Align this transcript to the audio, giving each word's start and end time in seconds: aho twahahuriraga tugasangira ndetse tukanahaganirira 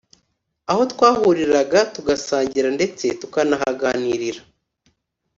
aho 0.71 0.81
twahahuriraga 0.91 1.79
tugasangira 1.95 2.67
ndetse 2.77 3.05
tukanahaganirira 3.21 4.41